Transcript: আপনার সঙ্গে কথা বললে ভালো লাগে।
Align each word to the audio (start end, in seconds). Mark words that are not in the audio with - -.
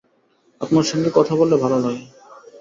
আপনার 0.61 0.83
সঙ্গে 0.83 1.09
কথা 1.13 1.33
বললে 1.35 1.55
ভালো 1.57 1.77
লাগে। 1.79 2.03